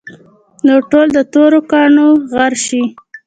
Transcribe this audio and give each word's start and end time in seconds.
نور 0.65 0.81
ټول 0.91 1.07
د 1.13 1.19
تورو 1.33 1.59
کاڼو 1.71 2.07
غر 2.31 2.53
شي. 2.65 2.81